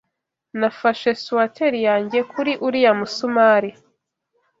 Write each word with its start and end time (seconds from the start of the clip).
Nafashe 0.59 1.09
swater 1.23 1.73
yanjye 1.87 2.19
kuri 2.31 2.51
uriya 2.67 2.91
musumari. 2.99 3.69